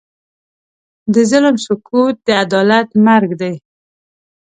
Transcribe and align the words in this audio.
د 1.13 1.15
ظلم 1.31 1.55
سکوت، 1.65 2.15
د 2.27 2.29
عدالت 2.43 2.87
مرګ 3.05 3.29
دی. 3.41 3.55